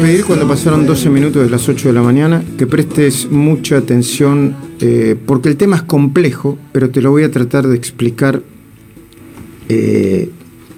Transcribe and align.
pedir 0.00 0.24
cuando 0.24 0.46
pasaron 0.46 0.86
12 0.86 1.10
minutos 1.10 1.42
de 1.42 1.50
las 1.50 1.68
8 1.68 1.88
de 1.88 1.94
la 1.94 2.02
mañana 2.02 2.42
que 2.56 2.66
prestes 2.66 3.28
mucha 3.30 3.78
atención 3.78 4.54
eh, 4.80 5.16
porque 5.26 5.48
el 5.48 5.56
tema 5.56 5.76
es 5.76 5.82
complejo, 5.82 6.56
pero 6.72 6.90
te 6.90 7.02
lo 7.02 7.10
voy 7.10 7.24
a 7.24 7.30
tratar 7.30 7.66
de 7.66 7.76
explicar 7.76 8.40
eh, 9.68 10.30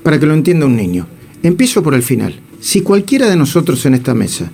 para 0.03 0.19
que 0.19 0.27
lo 0.27 0.33
entienda 0.33 0.65
un 0.67 0.77
niño. 0.77 1.07
Empiezo 1.43 1.83
por 1.83 1.95
el 1.95 2.03
final. 2.03 2.41
Si 2.61 2.81
cualquiera 2.81 3.29
de 3.29 3.37
nosotros 3.37 3.85
en 3.85 3.95
esta 3.95 4.15
mesa, 4.15 4.51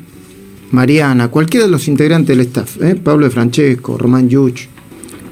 Mariana, 0.72 1.28
cualquiera 1.28 1.66
de 1.66 1.72
los 1.72 1.86
integrantes 1.86 2.36
del 2.36 2.46
staff, 2.46 2.82
eh, 2.82 2.96
Pablo 2.96 3.26
de 3.26 3.30
Francesco, 3.30 3.96
Román 3.96 4.28
Yuch, 4.28 4.62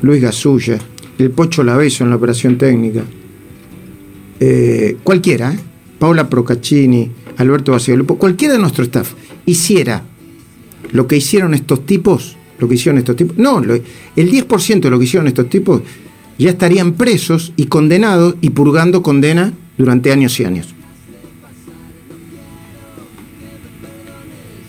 Luis 0.03 0.23
Gasulla, 0.23 0.79
el 1.19 1.30
Pocho 1.30 1.64
Laveso 1.64 2.05
en 2.05 2.11
la 2.11 2.16
operación 2.16 2.57
técnica, 2.57 3.03
cualquiera, 5.03 5.57
Paula 5.98 6.29
Procaccini, 6.29 7.11
Alberto 7.39 7.73
Bacigalupo, 7.73 8.19
cualquiera 8.19 8.55
de 8.55 8.61
nuestro 8.61 8.85
staff 8.85 9.14
hiciera 9.46 10.02
lo 10.92 11.07
que 11.07 11.16
hicieron 11.16 11.54
estos 11.54 11.86
tipos, 11.86 12.36
lo 12.58 12.68
que 12.68 12.75
hicieron 12.75 12.98
estos 12.98 13.16
tipos, 13.16 13.36
no, 13.36 13.58
el 13.61 13.82
10% 14.30 14.80
de 14.80 14.90
lo 14.90 14.98
que 14.98 15.04
hicieron 15.04 15.26
estos 15.26 15.48
tipos 15.48 15.82
ya 16.39 16.50
estarían 16.50 16.94
presos 16.94 17.52
y 17.57 17.66
condenados 17.66 18.36
y 18.40 18.50
purgando 18.50 19.02
condena 19.02 19.52
durante 19.79 20.12
años 20.12 20.38
y 20.40 20.44
años. 20.44 20.75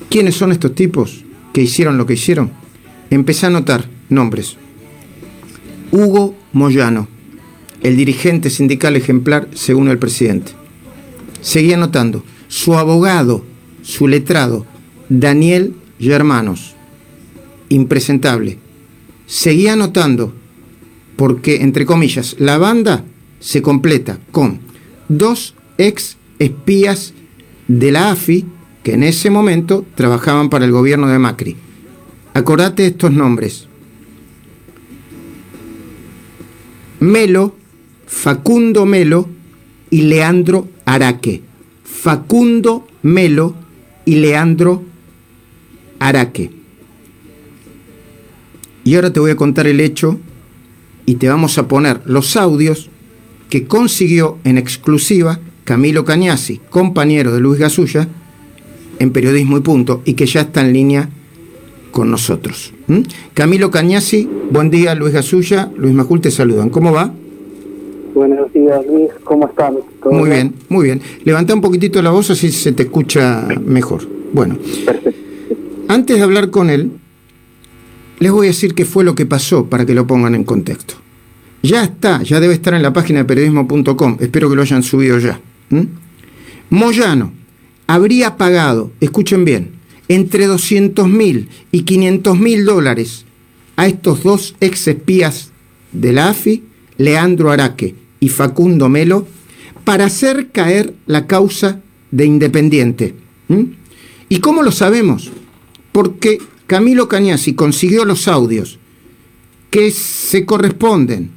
¿Quiénes 0.10 0.36
son 0.36 0.52
estos 0.52 0.74
tipos 0.76 1.26
que 1.54 1.62
hicieron 1.62 1.98
lo 1.98 2.06
que 2.06 2.14
hicieron? 2.14 2.52
Empecé 3.10 3.48
a 3.48 3.50
anotar 3.50 3.86
nombres. 4.10 4.58
Hugo 5.92 6.36
Moyano, 6.54 7.08
el 7.84 7.98
dirigente 7.98 8.50
sindical 8.50 8.96
ejemplar 8.96 9.50
según 9.54 9.90
el 9.90 9.98
presidente. 9.98 10.54
Seguía 11.42 11.76
anotando 11.76 12.24
su 12.48 12.76
abogado, 12.76 13.46
su 13.86 14.08
letrado, 14.08 14.66
Daniel 15.10 15.76
Germanos, 16.00 16.76
impresentable. 17.70 18.58
Seguía 19.28 19.74
anotando, 19.74 20.34
porque, 21.16 21.62
entre 21.62 21.86
comillas, 21.86 22.36
la 22.40 22.58
banda 22.58 23.06
se 23.40 23.62
completa 23.62 24.20
con 24.32 24.60
dos 25.08 25.54
ex 25.78 26.18
espías 26.40 27.14
de 27.68 27.92
la 27.92 28.10
AFI 28.10 28.46
que 28.84 28.94
en 28.94 29.04
ese 29.04 29.30
momento 29.30 29.86
trabajaban 29.94 30.50
para 30.50 30.66
el 30.66 30.72
gobierno 30.72 31.08
de 31.08 31.20
Macri. 31.20 31.56
Acordate 32.34 32.88
estos 32.88 33.12
nombres. 33.12 33.68
Melo, 37.00 37.56
Facundo 38.08 38.86
Melo 38.88 39.30
y 39.92 40.02
Leandro 40.04 40.68
Araque. 40.86 41.44
Facundo 41.84 42.88
Melo 43.04 43.65
y 44.06 44.16
Leandro 44.16 44.84
Araque. 46.00 46.52
Y 48.84 48.96
ahora 48.96 49.12
te 49.12 49.20
voy 49.20 49.32
a 49.32 49.36
contar 49.36 49.68
el 49.68 49.80
hecho 49.80 50.20
y 51.06 51.16
te 51.16 51.28
vamos 51.28 51.58
a 51.58 51.68
poner 51.68 52.02
los 52.06 52.38
audios 52.38 52.90
que 53.50 53.66
consiguió 53.66 54.38
en 54.44 54.58
exclusiva 54.58 55.40
Camilo 55.64 56.06
Cañasi, 56.06 56.62
compañero 56.70 57.34
de 57.34 57.40
Luis 57.40 57.60
Gasulla, 57.60 58.08
en 59.00 59.12
Periodismo 59.12 59.58
y 59.58 59.62
Punto, 59.62 60.02
y 60.06 60.14
que 60.14 60.26
ya 60.26 60.42
está 60.42 60.62
en 60.62 60.74
línea 60.74 61.10
con 61.92 62.12
nosotros. 62.12 62.74
Camilo 63.34 63.72
Cañasi, 63.72 64.30
buen 64.52 64.70
día, 64.70 64.94
Luis 64.94 65.14
Gasulla, 65.14 65.72
Luis 65.76 65.94
Majul 65.94 66.22
te 66.22 66.30
saludan. 66.30 66.70
¿Cómo 66.70 66.92
va? 66.92 67.14
Buenos 68.16 68.52
días, 68.54 68.80
Luis. 68.88 69.10
¿Cómo 69.26 69.46
están? 69.46 69.76
Muy 70.10 70.30
bien? 70.30 70.56
muy 70.70 70.86
bien. 70.86 71.02
Levanta 71.26 71.54
un 71.54 71.60
poquitito 71.60 72.02
la 72.02 72.12
voz 72.12 72.32
así 72.32 72.50
se 72.50 72.72
te 72.72 72.84
escucha 72.84 73.46
mejor. 73.66 74.08
Bueno. 74.32 74.58
Perfecto. 74.86 75.22
Antes 75.90 76.16
de 76.16 76.24
hablar 76.24 76.50
con 76.50 76.70
él, 76.70 76.92
les 78.20 78.32
voy 78.32 78.48
a 78.48 78.52
decir 78.52 78.74
qué 78.74 78.86
fue 78.86 79.04
lo 79.04 79.16
que 79.16 79.26
pasó 79.26 79.66
para 79.66 79.86
que 79.86 79.94
lo 79.94 80.08
pongan 80.08 80.34
en 80.34 80.46
contexto. 80.46 80.96
Ya 81.62 81.84
está, 81.84 82.24
ya 82.24 82.40
debe 82.40 82.54
estar 82.54 82.74
en 82.74 82.84
la 82.84 82.94
página 82.94 83.20
de 83.20 83.26
periodismo.com. 83.26 84.18
Espero 84.22 84.50
que 84.50 84.56
lo 84.56 84.62
hayan 84.62 84.82
subido 84.82 85.20
ya. 85.20 85.42
Moyano 86.70 87.34
habría 87.86 88.38
pagado, 88.38 88.92
escuchen 89.02 89.44
bien, 89.44 89.72
entre 90.08 90.46
200 90.46 91.10
mil 91.10 91.50
y 91.70 91.82
500 91.82 92.40
mil 92.40 92.64
dólares 92.64 93.26
a 93.76 93.88
estos 93.88 94.24
dos 94.24 94.56
ex 94.62 94.88
espías 94.88 95.52
de 95.92 96.14
la 96.14 96.30
AFI, 96.30 96.64
Leandro 96.98 97.52
Araque 97.52 98.05
y 98.20 98.30
Facundo 98.30 98.90
Melo 98.90 99.28
para 99.84 100.06
hacer 100.06 100.50
caer 100.52 100.94
la 101.06 101.28
causa 101.28 101.82
de 102.12 102.26
Independiente. 102.26 103.16
¿Y 104.30 104.40
cómo 104.40 104.64
lo 104.64 104.72
sabemos? 104.72 105.32
Porque 105.92 106.40
Camilo 106.68 107.08
Cañasi 107.08 107.54
consiguió 107.54 108.06
los 108.06 108.28
audios 108.28 108.80
que 109.70 109.92
se 109.92 110.46
corresponden 110.46 111.32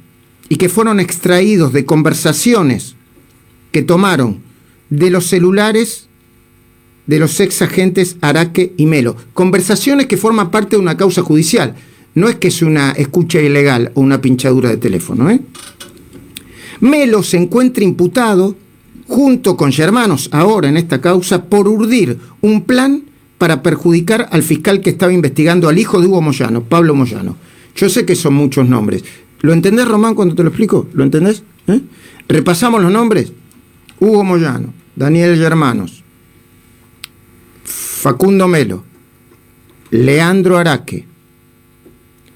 y 0.47 0.55
que 0.55 0.69
fueron 0.69 0.99
extraídos 0.99 1.73
de 1.73 1.85
conversaciones 1.85 2.95
que 3.71 3.83
tomaron 3.83 4.39
de 4.89 5.11
los 5.11 5.27
celulares 5.27 6.09
de 7.09 7.17
los 7.17 7.39
ex 7.39 7.63
agentes 7.63 8.17
Araque 8.21 8.73
y 8.77 8.85
Melo. 8.85 9.15
Conversaciones 9.33 10.05
que 10.05 10.15
forman 10.15 10.51
parte 10.51 10.75
de 10.75 10.81
una 10.81 10.95
causa 10.95 11.23
judicial. 11.23 11.75
No 12.13 12.29
es 12.29 12.35
que 12.35 12.49
es 12.49 12.61
una 12.61 12.91
escucha 12.91 13.41
ilegal 13.41 13.91
o 13.95 14.01
una 14.01 14.21
pinchadura 14.21 14.69
de 14.69 14.77
teléfono. 14.77 15.27
¿eh? 15.31 15.41
Melo 16.79 17.23
se 17.23 17.37
encuentra 17.37 17.83
imputado 17.83 18.55
junto 19.07 19.57
con 19.57 19.71
Germanos 19.71 20.29
ahora 20.31 20.69
en 20.69 20.77
esta 20.77 21.01
causa 21.01 21.45
por 21.45 21.67
urdir 21.67 22.17
un 22.41 22.63
plan 22.63 23.03
para 23.37 23.63
perjudicar 23.63 24.27
al 24.31 24.43
fiscal 24.43 24.81
que 24.81 24.91
estaba 24.91 25.13
investigando 25.13 25.67
al 25.67 25.79
hijo 25.79 25.99
de 25.99 26.07
Hugo 26.07 26.21
Moyano, 26.21 26.63
Pablo 26.63 26.93
Moyano. 26.93 27.35
Yo 27.75 27.89
sé 27.89 28.05
que 28.05 28.15
son 28.15 28.33
muchos 28.33 28.67
nombres. 28.67 29.03
¿Lo 29.41 29.53
entendés, 29.53 29.87
Román, 29.87 30.15
cuando 30.15 30.35
te 30.35 30.43
lo 30.43 30.49
explico? 30.49 30.87
¿Lo 30.93 31.03
entendés? 31.03 31.43
¿Eh? 31.67 31.81
Repasamos 32.27 32.81
los 32.81 32.91
nombres. 32.91 33.31
Hugo 33.99 34.23
Moyano, 34.23 34.73
Daniel 34.95 35.37
Germanos, 35.37 36.03
Facundo 37.63 38.47
Melo, 38.47 38.83
Leandro 39.91 40.57
Araque, 40.57 41.05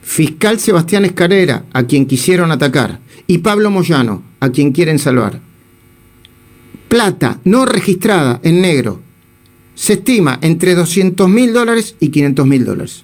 fiscal 0.03 0.59
Sebastián 0.59 1.05
Escarera, 1.05 1.65
a 1.73 1.83
quien 1.83 2.05
quisieron 2.05 2.51
atacar, 2.51 2.99
y 3.25 3.39
Pablo 3.39 3.71
Moyano, 3.71 4.21
a 4.39 4.49
quien 4.49 4.71
quieren 4.71 4.99
salvar. 4.99 5.39
Plata 6.87 7.39
no 7.43 7.65
registrada 7.65 8.39
en 8.43 8.61
negro 8.61 8.99
se 9.75 9.93
estima 9.93 10.39
entre 10.41 10.75
200 10.75 11.27
mil 11.29 11.53
dólares 11.53 11.95
y 11.99 12.09
500 12.09 12.45
mil 12.45 12.65
dólares. 12.65 13.03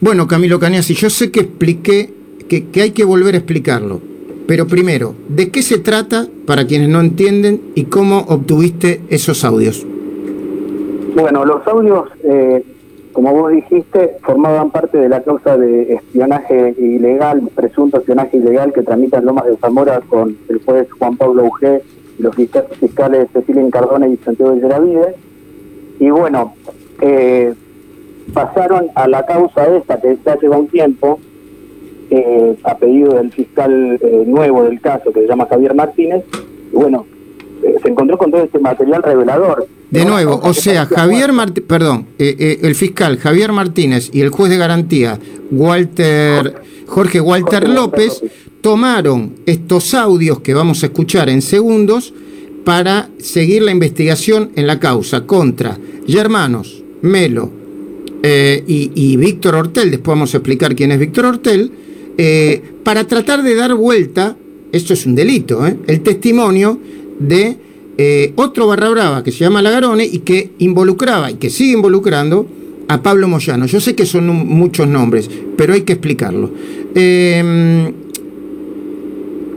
Bueno, 0.00 0.26
Camilo 0.26 0.58
Cañasi, 0.58 0.94
yo 0.94 1.10
sé 1.10 1.30
que 1.30 1.40
expliqué 1.40 2.12
que, 2.48 2.68
que, 2.68 2.82
hay 2.82 2.90
que 2.90 3.04
volver 3.04 3.34
a 3.34 3.38
explicarlo, 3.38 4.00
pero 4.46 4.66
primero, 4.66 5.14
¿de 5.28 5.50
qué 5.50 5.62
se 5.62 5.78
trata 5.78 6.26
para 6.46 6.66
quienes 6.66 6.88
no 6.88 7.00
entienden 7.00 7.60
y 7.74 7.84
cómo 7.84 8.18
obtuviste 8.28 9.02
esos 9.10 9.44
audios? 9.44 9.86
Bueno, 11.14 11.44
los 11.44 11.64
audios 11.66 12.08
eh, 12.24 12.64
como 13.12 13.32
vos 13.32 13.52
dijiste, 13.52 14.16
formaban 14.22 14.70
parte 14.70 14.98
de 14.98 15.08
la 15.08 15.22
causa 15.22 15.56
de 15.56 15.94
espionaje 15.94 16.74
ilegal, 16.78 17.42
presunto 17.54 17.98
espionaje 17.98 18.38
ilegal 18.38 18.72
que 18.72 18.82
tramitan 18.82 19.24
Lomas 19.24 19.46
de 19.46 19.56
Zamora 19.56 20.00
con 20.00 20.36
el 20.48 20.62
juez 20.64 20.90
Juan 20.98 21.16
Pablo 21.16 21.44
Ugé 21.44 21.82
los 22.18 22.34
fiscales 22.34 23.28
Cecilia 23.32 23.62
Incardona 23.62 24.06
y 24.06 24.16
Santiago 24.18 24.54
de 24.54 24.60
Geravide. 24.60 25.14
Y 25.98 26.10
bueno, 26.10 26.54
eh, 27.00 27.54
pasaron 28.32 28.90
a 28.94 29.08
la 29.08 29.24
causa 29.26 29.66
esta 29.76 30.00
que 30.00 30.16
ya 30.24 30.38
lleva 30.38 30.58
un 30.58 30.68
tiempo, 30.68 31.18
eh, 32.10 32.56
a 32.64 32.76
pedido 32.76 33.14
del 33.14 33.32
fiscal 33.32 33.98
eh, 34.00 34.24
nuevo 34.26 34.64
del 34.64 34.80
caso, 34.80 35.12
que 35.12 35.22
se 35.22 35.26
llama 35.26 35.46
Javier 35.46 35.74
Martínez, 35.74 36.24
y 36.72 36.76
bueno, 36.76 37.06
se 37.82 37.88
encontró 37.88 38.18
con 38.18 38.30
todo 38.30 38.42
este 38.42 38.58
material 38.58 39.02
revelador 39.02 39.66
de 39.92 40.06
nuevo, 40.06 40.40
o 40.42 40.54
sea, 40.54 40.86
Javier 40.86 41.34
Martínez, 41.34 41.68
perdón, 41.68 42.06
eh, 42.18 42.34
eh, 42.38 42.58
el 42.62 42.74
fiscal 42.74 43.18
Javier 43.18 43.52
Martínez 43.52 44.08
y 44.10 44.22
el 44.22 44.30
juez 44.30 44.50
de 44.50 44.56
garantía 44.56 45.18
Walter 45.50 46.62
Jorge 46.86 47.20
Walter 47.20 47.68
López 47.68 48.22
tomaron 48.62 49.34
estos 49.44 49.92
audios 49.92 50.40
que 50.40 50.54
vamos 50.54 50.82
a 50.82 50.86
escuchar 50.86 51.28
en 51.28 51.42
segundos 51.42 52.14
para 52.64 53.10
seguir 53.18 53.62
la 53.62 53.70
investigación 53.70 54.52
en 54.56 54.66
la 54.66 54.80
causa 54.80 55.26
contra 55.26 55.78
Germanos, 56.06 56.82
Melo 57.02 57.50
eh, 58.22 58.64
y, 58.66 59.16
Víctor 59.18 59.56
Hortel, 59.56 59.90
después 59.90 60.16
vamos 60.16 60.32
a 60.32 60.38
explicar 60.38 60.74
quién 60.74 60.92
es 60.92 60.98
Víctor 60.98 61.26
Hortel, 61.26 61.70
para 62.82 63.06
tratar 63.06 63.42
de 63.42 63.54
dar 63.54 63.74
vuelta, 63.74 64.36
esto 64.70 64.94
es 64.94 65.04
un 65.04 65.14
delito, 65.14 65.66
el 65.66 66.00
testimonio 66.00 66.78
de 67.18 67.71
eh, 68.04 68.32
otro 68.34 68.66
barra 68.66 68.88
brava 68.88 69.22
que 69.22 69.30
se 69.30 69.44
llama 69.44 69.62
Lagarone 69.62 70.04
y 70.04 70.18
que 70.18 70.50
involucraba 70.58 71.30
y 71.30 71.34
que 71.34 71.50
sigue 71.50 71.74
involucrando 71.74 72.48
a 72.88 73.00
Pablo 73.00 73.28
Moyano. 73.28 73.66
Yo 73.66 73.80
sé 73.80 73.94
que 73.94 74.06
son 74.06 74.26
muchos 74.26 74.88
nombres, 74.88 75.30
pero 75.56 75.72
hay 75.72 75.82
que 75.82 75.92
explicarlo. 75.92 76.50
Em, 76.96 77.92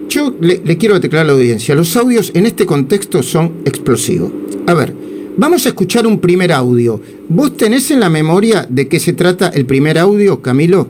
yo 0.10 0.36
le, 0.40 0.78
quiero 0.78 1.00
declarar 1.00 1.26
a 1.26 1.28
la 1.30 1.34
audiencia, 1.34 1.74
los 1.74 1.98
audios 1.98 2.32
en 2.36 2.46
este 2.46 2.68
contexto 2.68 3.24
son 3.24 3.52
explosivos. 3.66 4.32
A 4.68 4.76
ver, 4.76 4.94
Vamos 5.38 5.66
a 5.66 5.70
escuchar 5.70 6.08
un 6.08 6.22
primer 6.22 6.54
audio. 6.54 7.02
¿Vos 7.28 7.58
tenés 7.58 7.92
en 7.92 8.00
la 8.00 8.10
memoria 8.10 8.66
de 8.70 8.88
qué 8.88 9.02
se 9.02 9.12
trata 9.12 9.50
el 9.50 9.66
primer 9.66 9.98
audio, 9.98 10.42
Camilo? 10.42 10.88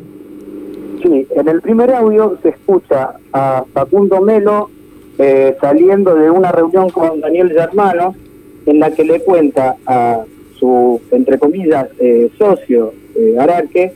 Sí, 1.02 1.26
en 1.36 1.48
el 1.48 1.62
primer 1.62 1.90
audio 1.90 2.38
se 2.44 2.50
escucha 2.50 3.16
a 3.34 3.66
Facundo 3.74 4.22
Melo 4.22 4.70
eh, 5.18 5.56
saliendo 5.62 6.16
de 6.16 6.30
una 6.30 6.52
reunión 6.52 6.90
con 6.90 7.22
Daniel 7.22 7.52
Germano 7.52 8.16
en 8.66 8.80
la 8.80 8.92
que 8.92 9.04
le 9.04 9.22
cuenta 9.22 9.76
a 9.86 10.24
su, 10.60 11.02
entre 11.12 11.38
comillas, 11.38 11.88
eh, 12.00 12.30
socio 12.38 12.94
eh, 13.16 13.36
Araque, 13.40 13.94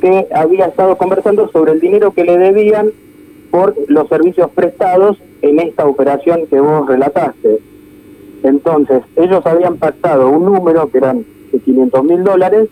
que 0.00 0.26
había 0.34 0.66
estado 0.66 0.96
conversando 0.96 1.48
sobre 1.50 1.72
el 1.72 1.80
dinero 1.80 2.12
que 2.12 2.24
le 2.24 2.36
debían 2.36 2.90
por 3.50 3.74
los 3.88 4.08
servicios 4.08 4.50
prestados 4.50 5.18
en 5.42 5.60
esta 5.60 5.86
operación 5.86 6.46
que 6.46 6.60
vos 6.60 6.88
relataste. 6.88 7.58
Entonces, 8.42 9.02
ellos 9.16 9.44
habían 9.46 9.76
pactado 9.76 10.30
un 10.30 10.44
número 10.44 10.90
que 10.90 10.98
eran 10.98 11.24
de 11.52 11.58
500 11.58 12.04
mil 12.04 12.24
dólares 12.24 12.68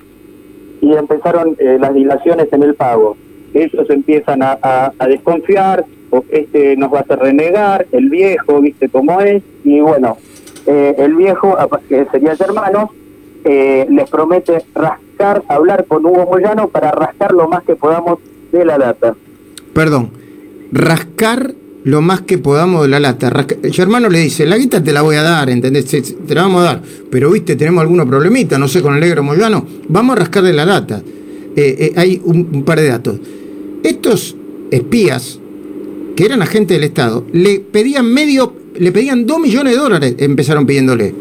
y 0.80 0.92
empezaron 0.94 1.56
eh, 1.58 1.78
las 1.78 1.94
dilaciones 1.94 2.52
en 2.52 2.62
el 2.62 2.74
pago. 2.74 3.16
Ellos 3.52 3.88
empiezan 3.90 4.40
a, 4.42 4.92
desconfiar, 5.06 5.84
este 6.30 6.76
nos 6.76 6.92
va 6.92 6.98
a 6.98 7.00
hacer 7.02 7.18
renegar, 7.18 7.86
el 7.92 8.10
viejo, 8.10 8.60
viste 8.60 8.88
cómo 8.88 9.20
es, 9.20 9.42
y 9.64 9.80
bueno, 9.80 10.18
eh, 10.66 10.94
el 10.98 11.14
viejo, 11.14 11.56
que 11.88 12.06
sería 12.10 12.32
el 12.32 12.40
hermano, 12.40 12.90
eh, 13.44 13.86
les 13.88 14.08
promete 14.10 14.64
rascar, 14.74 15.42
hablar 15.48 15.86
con 15.86 16.04
Hugo 16.04 16.26
Moyano 16.26 16.68
para 16.68 16.90
rascar 16.90 17.32
lo 17.32 17.48
más 17.48 17.64
que 17.64 17.76
podamos 17.76 18.18
de 18.52 18.64
la 18.64 18.78
data. 18.78 19.14
Perdón, 19.72 20.10
rascar 20.72 21.54
lo 21.84 22.02
más 22.02 22.20
que 22.22 22.38
podamos 22.38 22.82
de 22.82 22.88
la 22.88 23.00
lata. 23.00 23.32
hermano 23.78 24.08
le 24.08 24.18
dice, 24.18 24.46
la 24.46 24.58
guita 24.58 24.82
te 24.82 24.92
la 24.92 25.02
voy 25.02 25.16
a 25.16 25.22
dar, 25.22 25.48
¿entendés? 25.48 25.86
Te 25.86 26.34
la 26.34 26.42
vamos 26.42 26.62
a 26.62 26.64
dar. 26.64 26.82
Pero, 27.10 27.30
viste, 27.30 27.56
tenemos 27.56 27.80
algunos 27.82 28.06
problemitas, 28.06 28.58
no 28.58 28.68
sé, 28.68 28.82
con 28.82 28.94
el 28.94 29.00
negro 29.00 29.22
Moyano. 29.22 29.66
Vamos 29.88 30.16
a 30.16 30.18
rascar 30.20 30.42
de 30.42 30.52
la 30.52 30.66
lata. 30.66 31.02
Eh, 31.56 31.92
hay 31.96 32.20
un, 32.24 32.62
par 32.64 32.80
de 32.80 32.88
datos. 32.88 33.20
Estos 33.82 34.36
espías, 34.70 35.40
que 36.20 36.26
eran 36.26 36.42
agentes 36.42 36.76
del 36.76 36.84
Estado, 36.84 37.26
le 37.32 37.60
pedían 37.60 38.12
medio, 38.12 38.54
le 38.78 38.92
pedían 38.92 39.24
dos 39.24 39.40
millones 39.40 39.72
de 39.72 39.78
dólares, 39.78 40.14
empezaron 40.18 40.66
pidiéndole. 40.66 41.14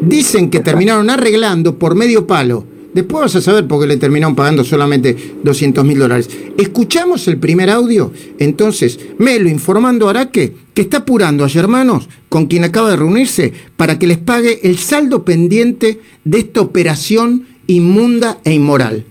Dicen 0.00 0.50
que 0.50 0.58
terminaron 0.58 1.08
arreglando 1.08 1.78
por 1.78 1.94
medio 1.94 2.26
palo 2.26 2.66
Después 2.92 3.22
vas 3.22 3.36
a 3.36 3.40
saber 3.40 3.68
por 3.68 3.80
qué 3.80 3.86
le 3.86 3.96
terminaron 3.96 4.34
pagando 4.34 4.64
solamente 4.64 5.16
200 5.42 5.84
mil 5.84 6.00
dólares. 6.00 6.28
Escuchamos 6.56 7.28
el 7.28 7.38
primer 7.38 7.70
audio. 7.70 8.12
Entonces, 8.40 8.98
Melo 9.18 9.48
informando 9.48 10.08
a 10.08 10.10
Araque 10.10 10.54
que 10.74 10.82
está 10.82 10.98
apurando 10.98 11.44
a 11.44 11.48
hermanos 11.48 12.08
con 12.28 12.46
quien 12.46 12.64
acaba 12.64 12.90
de 12.90 12.96
reunirse 12.96 13.52
para 13.76 14.00
que 14.00 14.08
les 14.08 14.18
pague 14.18 14.60
el 14.64 14.78
saldo 14.78 15.24
pendiente 15.24 16.00
de 16.24 16.38
esta 16.38 16.60
operación 16.60 17.46
inmunda 17.68 18.38
e 18.44 18.52
inmoral. 18.52 19.04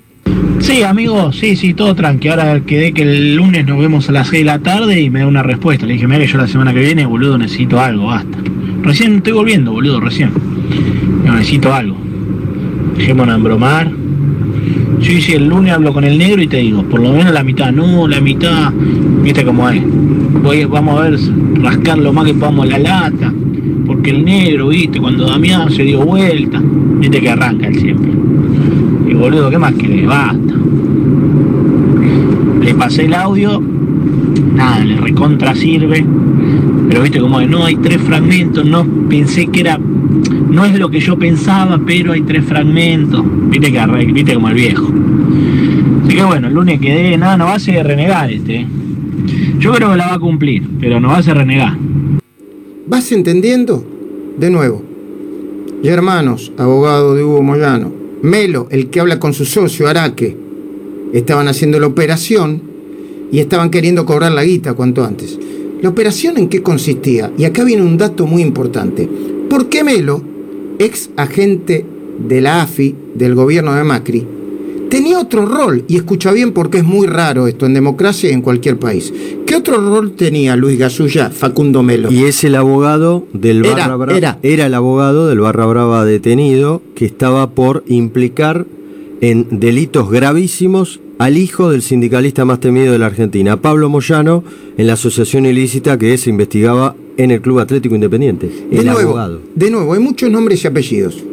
Sí, 0.59 0.83
amigo, 0.83 1.31
sí, 1.31 1.55
sí, 1.55 1.73
todo 1.73 1.93
tranqui. 1.95 2.29
Ahora 2.29 2.61
quedé 2.61 2.93
que 2.93 3.03
el 3.03 3.35
lunes 3.35 3.65
nos 3.65 3.79
vemos 3.79 4.09
a 4.09 4.11
las 4.11 4.29
6 4.29 4.41
de 4.41 4.45
la 4.45 4.59
tarde 4.59 5.01
y 5.01 5.09
me 5.09 5.19
da 5.19 5.27
una 5.27 5.43
respuesta. 5.43 5.85
Le 5.85 5.93
dije, 5.93 6.07
mira 6.07 6.19
que 6.19 6.27
yo 6.27 6.37
la 6.37 6.47
semana 6.47 6.73
que 6.73 6.79
viene, 6.79 7.05
boludo, 7.05 7.37
necesito 7.37 7.79
algo, 7.79 8.07
basta. 8.07 8.37
Recién 8.81 9.17
estoy 9.17 9.33
volviendo, 9.33 9.71
boludo, 9.71 9.99
recién. 9.99 10.31
necesito 11.23 11.73
algo 11.73 12.03
dejémonos 12.97 13.35
embromar. 13.35 13.91
Sí, 15.01 15.21
sí, 15.21 15.33
el 15.33 15.47
lunes 15.47 15.73
hablo 15.73 15.93
con 15.93 16.03
el 16.03 16.17
negro 16.17 16.41
y 16.41 16.47
te 16.47 16.57
digo, 16.57 16.83
por 16.83 17.01
lo 17.01 17.11
menos 17.11 17.33
la 17.33 17.43
mitad, 17.43 17.71
no, 17.71 18.07
la 18.07 18.21
mitad, 18.21 18.71
viste 19.21 19.43
cómo 19.43 19.69
es. 19.69 19.83
Voy, 20.41 20.63
vamos 20.65 20.99
a 20.99 21.09
ver, 21.09 21.19
rascar 21.61 21.97
lo 21.97 22.13
más 22.13 22.25
que 22.25 22.33
podamos 22.33 22.67
la 22.67 22.79
lata, 22.79 23.33
porque 23.85 24.11
el 24.11 24.23
negro, 24.23 24.69
viste, 24.69 24.99
cuando 24.99 25.25
Damián 25.25 25.69
se 25.71 25.83
dio 25.83 26.05
vuelta, 26.05 26.61
viste 26.99 27.19
que 27.19 27.29
arranca 27.29 27.67
el 27.67 27.79
siempre. 27.79 28.11
Boludo, 29.23 29.49
¿qué 29.49 29.57
más 29.57 29.73
que 29.75 30.05
Basta. 30.05 30.53
Le 32.61 32.75
pasé 32.75 33.05
el 33.05 33.13
audio, 33.13 33.63
nada, 34.53 34.83
le 34.83 34.97
recontra 34.97 35.55
sirve, 35.55 36.05
pero 36.89 37.03
viste 37.03 37.21
como 37.21 37.39
es, 37.39 37.49
no, 37.49 37.63
hay 37.63 37.77
tres 37.77 38.01
fragmentos, 38.01 38.65
no 38.65 38.85
pensé 39.07 39.47
que 39.47 39.61
era 39.61 39.77
no 39.77 40.65
es 40.65 40.77
lo 40.77 40.89
que 40.89 40.99
yo 40.99 41.17
pensaba, 41.17 41.79
pero 41.87 42.11
hay 42.11 42.23
tres 42.23 42.43
fragmentos. 42.43 43.23
Viste 43.47 43.71
que 43.71 44.05
viste 44.11 44.33
como 44.33 44.49
el 44.49 44.55
viejo. 44.55 44.91
Así 46.03 46.15
que 46.17 46.23
bueno, 46.25 46.49
el 46.49 46.53
lunes 46.53 46.81
quedé, 46.81 47.17
nada, 47.17 47.37
no 47.37 47.45
va 47.45 47.53
a 47.53 47.59
ser 47.59 47.87
renegar 47.87 48.29
este. 48.29 48.55
¿eh? 48.57 48.67
Yo 49.57 49.71
creo 49.71 49.91
que 49.91 49.95
la 49.95 50.07
va 50.07 50.13
a 50.15 50.19
cumplir, 50.19 50.67
pero 50.81 50.99
no 50.99 51.07
va 51.07 51.19
a 51.19 51.23
ser 51.23 51.37
renegar. 51.37 51.77
¿Vas 52.87 53.09
entendiendo? 53.13 53.85
De 54.37 54.49
nuevo. 54.49 54.83
Y 55.81 55.87
hermanos, 55.87 56.51
abogado 56.57 57.15
de 57.15 57.23
Hugo 57.23 57.41
Moyano, 57.41 58.02
Melo, 58.23 58.67
el 58.69 58.89
que 58.89 59.01
habla 59.01 59.19
con 59.19 59.33
su 59.33 59.43
socio 59.43 59.85
Araque, 59.85 60.33
estaban 61.11 61.49
haciendo 61.49 61.77
la 61.77 61.87
operación 61.87 62.61
y 63.33 63.39
estaban 63.39 63.69
queriendo 63.69 64.05
cobrar 64.05 64.31
la 64.31 64.45
guita 64.45 64.75
cuanto 64.75 65.03
antes. 65.03 65.37
¿La 65.81 65.89
operación 65.89 66.37
en 66.37 66.47
qué 66.47 66.63
consistía? 66.63 67.33
Y 67.37 67.43
acá 67.43 67.65
viene 67.65 67.83
un 67.83 67.97
dato 67.97 68.25
muy 68.25 68.41
importante. 68.41 69.09
¿Por 69.49 69.67
qué 69.67 69.83
Melo 69.83 70.21
ex 70.79 71.09
agente 71.17 71.85
de 72.25 72.39
la 72.39 72.61
AFI, 72.61 72.95
del 73.13 73.35
gobierno 73.35 73.73
de 73.75 73.83
Macri, 73.83 74.25
tenía 74.93 75.19
otro 75.19 75.47
rol, 75.47 75.85
y 75.87 75.95
escucha 75.95 76.31
bien 76.31 76.51
porque 76.51 76.77
es 76.77 76.83
muy 76.83 77.07
raro 77.07 77.47
esto 77.47 77.65
en 77.65 77.73
democracia 77.73 78.29
y 78.29 78.33
en 78.33 78.43
cualquier 78.43 78.77
país. 78.77 79.11
¿Qué 79.43 79.55
otro 79.55 79.77
rol 79.77 80.11
tenía 80.11 80.55
Luis 80.55 80.77
Gasulla, 80.77 81.31
Facundo 81.31 81.81
Melo? 81.81 82.11
Y 82.11 82.25
es 82.25 82.43
el 82.43 82.53
abogado 82.53 83.25
del 83.33 83.63
Barra 83.63 83.95
Brava. 83.95 84.15
Era. 84.15 84.37
era 84.43 84.67
el 84.67 84.73
abogado 84.75 85.27
del 85.27 85.39
Barra 85.39 85.65
Brava 85.65 86.05
detenido 86.05 86.83
que 86.93 87.05
estaba 87.05 87.49
por 87.49 87.83
implicar 87.87 88.67
en 89.21 89.47
delitos 89.49 90.11
gravísimos 90.11 90.99
al 91.17 91.39
hijo 91.39 91.71
del 91.71 91.81
sindicalista 91.81 92.45
más 92.45 92.59
temido 92.59 92.91
de 92.91 92.99
la 92.99 93.07
Argentina, 93.07 93.59
Pablo 93.59 93.89
Moyano, 93.89 94.43
en 94.77 94.85
la 94.85 94.93
asociación 94.93 95.47
ilícita 95.47 95.97
que 95.97 96.15
se 96.19 96.29
investigaba 96.29 96.95
en 97.17 97.31
el 97.31 97.41
Club 97.41 97.57
Atlético 97.57 97.95
Independiente. 97.95 98.47
De 98.69 98.83
nuevo, 98.83 99.39
de 99.55 99.71
nuevo, 99.71 99.93
hay 99.93 99.99
muchos 99.99 100.29
nombres 100.29 100.63
y 100.63 100.67
apellidos. 100.67 101.23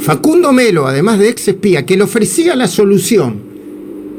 Facundo 0.00 0.52
Melo, 0.52 0.86
además 0.86 1.18
de 1.18 1.28
ex 1.28 1.48
espía, 1.48 1.84
que 1.84 1.96
le 1.96 2.04
ofrecía 2.04 2.56
la 2.56 2.68
solución 2.68 3.50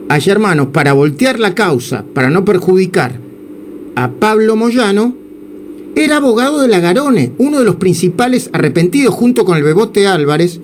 a 0.10 0.18
hermanos 0.18 0.68
para 0.72 0.94
voltear 0.94 1.39
la 1.39 1.56
causa, 1.56 2.06
para 2.13 2.30
no 2.30 2.45
perjudicar 2.45 3.13
a 3.95 4.12
Pablo 4.12 4.56
Moyano, 4.56 5.16
era 5.95 6.18
abogado 6.18 6.62
de 6.62 6.68
Lagarone, 6.68 7.31
uno 7.38 7.60
de 7.60 7.66
los 7.66 7.78
principales 7.78 8.50
arrepentidos 8.54 9.13
junto 9.13 9.44
con 9.44 9.57
el 9.57 9.63
Bebote 9.63 10.06
Álvarez, 10.06 10.60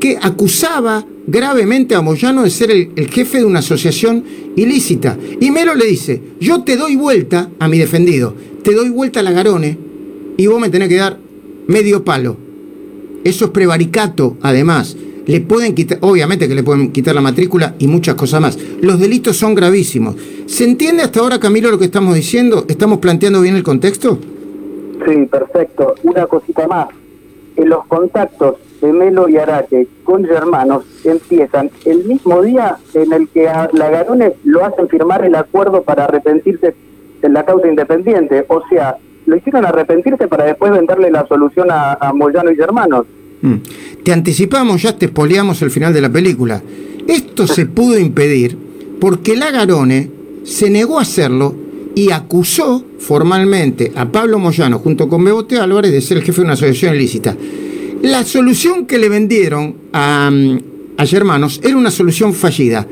que 0.00 0.18
acusaba 0.20 1.06
gravemente 1.26 1.94
a 1.94 2.00
Moyano 2.00 2.42
de 2.42 2.50
ser 2.50 2.70
el, 2.70 3.08
jefe 3.08 3.38
de 3.38 3.44
una 3.44 3.60
asociación 3.60 4.24
ilícita. 4.56 5.16
Y 5.40 5.50
Melo 5.50 5.74
le 5.74 5.86
dice, 5.86 6.20
yo 6.40 6.62
te 6.62 6.76
doy 6.76 6.96
vuelta 6.96 7.50
a 7.60 7.68
mi 7.68 7.78
defendido, 7.78 8.34
te 8.64 8.74
doy 8.74 8.88
vuelta 8.88 9.20
a 9.20 9.22
la 9.22 9.30
Garone 9.30 9.78
y 10.36 10.46
vos 10.46 10.60
me 10.60 10.70
tenés 10.70 10.88
que 10.88 10.96
dar 10.96 11.18
medio 11.68 12.04
palo. 12.04 12.49
Eso 13.24 13.46
es 13.46 13.50
prevaricato, 13.50 14.36
además. 14.42 14.96
Le 15.26 15.40
pueden 15.40 15.74
quitar, 15.74 15.98
obviamente 16.00 16.48
que 16.48 16.54
le 16.54 16.62
pueden 16.62 16.90
quitar 16.90 17.14
la 17.14 17.20
matrícula 17.20 17.74
y 17.78 17.86
muchas 17.86 18.14
cosas 18.14 18.40
más. 18.40 18.58
Los 18.80 18.98
delitos 18.98 19.36
son 19.36 19.54
gravísimos. 19.54 20.16
¿Se 20.46 20.64
entiende 20.64 21.02
hasta 21.02 21.20
ahora, 21.20 21.38
Camilo, 21.38 21.70
lo 21.70 21.78
que 21.78 21.84
estamos 21.84 22.14
diciendo? 22.14 22.64
¿Estamos 22.68 22.98
planteando 22.98 23.40
bien 23.40 23.54
el 23.56 23.62
contexto? 23.62 24.18
Sí, 25.06 25.26
perfecto. 25.26 25.94
Una 26.02 26.26
cosita 26.26 26.66
más. 26.66 26.88
En 27.56 27.68
los 27.68 27.86
contactos 27.86 28.56
de 28.80 28.92
Melo 28.92 29.28
y 29.28 29.36
Araque 29.36 29.86
con 30.04 30.24
hermanos 30.24 30.84
empiezan 31.04 31.70
el 31.84 32.04
mismo 32.04 32.42
día 32.42 32.78
en 32.94 33.12
el 33.12 33.28
que 33.28 33.48
a 33.48 33.68
Lagarones 33.72 34.32
lo 34.44 34.64
hacen 34.64 34.88
firmar 34.88 35.24
el 35.24 35.34
acuerdo 35.34 35.82
para 35.82 36.04
arrepentirse 36.04 36.74
en 37.22 37.32
la 37.34 37.44
causa 37.44 37.68
independiente. 37.68 38.46
O 38.48 38.62
sea, 38.68 38.96
lo 39.30 39.36
hicieron 39.36 39.64
arrepentirse 39.64 40.26
para 40.28 40.44
después 40.44 40.72
venderle 40.72 41.10
la 41.10 41.26
solución 41.26 41.68
a, 41.70 42.12
Moyano 42.12 42.50
y 42.50 42.60
hermanos. 42.60 43.06
Mm. 43.40 43.54
Te 44.02 44.12
anticipamos, 44.12 44.82
ya 44.82 44.96
te 44.96 45.06
espoleamos 45.06 45.62
el 45.62 45.70
final 45.70 45.94
de 45.94 46.00
la 46.00 46.10
película. 46.10 46.60
Esto 47.06 47.46
se 47.46 47.66
pudo 47.66 47.98
impedir 47.98 48.58
porque 49.00 49.36
Lagarone 49.36 50.10
se 50.44 50.68
negó 50.68 50.98
a 50.98 51.02
hacerlo 51.02 51.54
y 51.94 52.10
acusó 52.10 52.84
formalmente 52.98 53.92
a 53.94 54.06
Pablo 54.06 54.38
Moyano 54.38 54.78
junto 54.78 55.08
con 55.08 55.24
Bebote 55.24 55.58
Álvarez 55.58 55.92
de 55.92 56.00
ser 56.00 56.18
el 56.18 56.24
jefe 56.24 56.40
de 56.40 56.44
una 56.44 56.54
asociación 56.54 56.94
ilícita. 56.94 57.36
La 58.02 58.24
solución 58.24 58.86
que 58.86 58.98
le 58.98 59.08
vendieron 59.08 59.76
a, 59.92 60.30
a 60.96 61.06
Germanos 61.06 61.60
era 61.62 61.76
una 61.76 61.90
solución 61.90 62.34
fallida. 62.34 62.86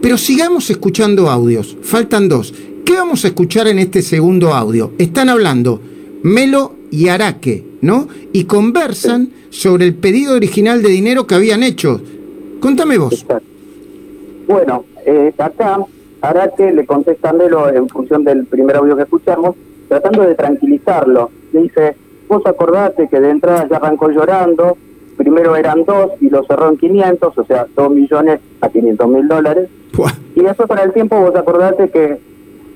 Pero 0.00 0.16
sigamos 0.16 0.70
escuchando 0.70 1.30
audios. 1.30 1.76
Faltan 1.82 2.28
dos. 2.28 2.54
¿Qué 2.88 2.94
vamos 2.94 3.22
a 3.26 3.28
escuchar 3.28 3.68
en 3.68 3.78
este 3.78 4.00
segundo 4.00 4.54
audio? 4.54 4.92
Están 4.96 5.28
hablando 5.28 5.78
Melo 6.22 6.72
y 6.90 7.08
Araque, 7.08 7.62
¿no? 7.82 8.08
Y 8.32 8.44
conversan 8.44 9.28
sobre 9.50 9.84
el 9.84 9.94
pedido 9.94 10.34
original 10.34 10.82
de 10.82 10.88
dinero 10.88 11.26
que 11.26 11.34
habían 11.34 11.62
hecho. 11.62 12.00
Contame 12.60 12.96
vos. 12.96 13.26
Bueno, 14.46 14.86
eh, 15.04 15.34
acá 15.36 15.84
Araque 16.22 16.72
le 16.72 16.86
contesta 16.86 17.28
a 17.28 17.32
Melo 17.34 17.68
en 17.68 17.90
función 17.90 18.24
del 18.24 18.46
primer 18.46 18.76
audio 18.76 18.96
que 18.96 19.02
escuchamos, 19.02 19.54
tratando 19.86 20.22
de 20.22 20.34
tranquilizarlo. 20.34 21.30
Le 21.52 21.64
dice, 21.64 21.94
vos 22.26 22.40
acordate 22.46 23.06
que 23.06 23.20
de 23.20 23.28
entrada 23.28 23.68
ya 23.68 23.76
arrancó 23.76 24.08
llorando, 24.08 24.78
primero 25.18 25.56
eran 25.56 25.84
dos 25.84 26.12
y 26.22 26.30
lo 26.30 26.42
cerró 26.44 26.70
en 26.70 26.78
500, 26.78 27.36
o 27.36 27.44
sea, 27.44 27.66
2 27.76 27.90
millones 27.90 28.40
a 28.62 28.70
500 28.70 29.08
mil 29.08 29.28
dólares. 29.28 29.68
Y 30.34 30.40
después 30.40 30.66
con 30.66 30.78
el 30.78 30.92
tiempo 30.94 31.20
vos 31.20 31.34
acordate 31.36 31.90
que, 31.90 32.27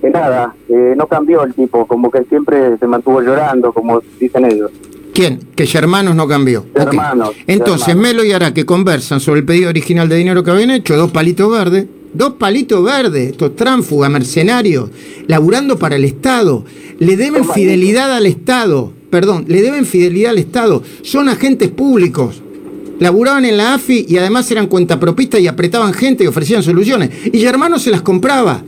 que 0.02 0.10
nada, 0.10 0.54
no 0.68 1.06
cambió 1.06 1.44
el 1.44 1.54
tipo, 1.54 1.86
como 1.86 2.10
que 2.10 2.24
siempre 2.24 2.76
se 2.76 2.86
mantuvo 2.86 3.22
llorando, 3.22 3.72
como 3.72 4.02
dicen 4.20 4.44
ellos. 4.44 4.70
¿Quién? 5.14 5.38
Que 5.54 5.66
Germanos 5.66 6.16
no 6.16 6.26
cambió. 6.26 6.66
Hermanos. 6.74 7.30
Entonces, 7.46 7.94
Melo 7.94 8.24
y 8.24 8.32
Ara 8.32 8.52
que 8.52 8.66
conversan 8.66 9.20
sobre 9.20 9.40
el 9.40 9.46
pedido 9.46 9.68
original 9.68 10.08
de 10.08 10.16
dinero 10.16 10.42
que 10.42 10.50
habían 10.50 10.70
hecho, 10.70 10.96
dos 10.96 11.12
palitos 11.12 11.50
verdes, 11.50 11.86
dos 12.12 12.34
palitos 12.34 12.82
verdes, 12.82 13.30
estos 13.30 13.54
tránfugas, 13.54 14.10
mercenarios, 14.10 14.90
laburando 15.28 15.78
para 15.78 15.96
el 15.96 16.04
Estado, 16.04 16.64
le 16.98 17.16
deben 17.16 17.44
fidelidad 17.48 18.12
al 18.12 18.26
Estado, 18.26 18.92
perdón, 19.10 19.44
le 19.46 19.62
deben 19.62 19.86
fidelidad 19.86 20.32
al 20.32 20.38
Estado, 20.38 20.82
son 21.02 21.28
agentes 21.28 21.68
públicos. 21.68 22.42
Laburaban 22.98 23.44
en 23.44 23.56
la 23.56 23.74
AFI 23.74 24.06
y 24.08 24.16
además 24.16 24.50
eran 24.50 24.66
cuentapropistas 24.66 25.40
y 25.40 25.48
apretaban 25.48 25.92
gente 25.92 26.24
y 26.24 26.28
ofrecían 26.28 26.62
soluciones. 26.62 27.10
Y 27.32 27.40
Germano 27.40 27.78
se 27.78 27.90
las 27.90 28.02
compraba. 28.02 28.62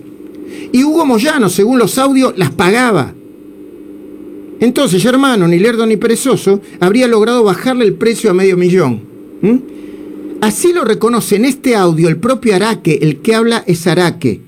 Y 0.74 0.82
Hugo 0.82 1.06
Moyano, 1.06 1.48
según 1.48 1.78
los 1.78 1.98
audios, 1.98 2.34
las 2.36 2.50
pagaba. 2.50 3.14
Entonces, 4.58 5.00
Germano, 5.00 5.46
ni 5.46 5.60
lerdo 5.60 5.86
ni 5.86 5.96
perezoso, 5.96 6.60
habría 6.80 7.06
logrado 7.06 7.44
bajarle 7.44 7.84
el 7.84 7.94
precio 7.94 8.28
a 8.28 8.34
medio 8.34 8.56
millón. 8.56 9.00
Así 10.40 10.72
lo 10.72 10.84
reconoce 10.84 11.36
en 11.36 11.44
este 11.44 11.76
audio 11.76 12.08
el 12.08 12.16
propio 12.16 12.56
Araque, 12.56 12.98
el 13.02 13.18
que 13.18 13.36
habla 13.36 13.62
es 13.68 13.86
Araque. 13.86 14.40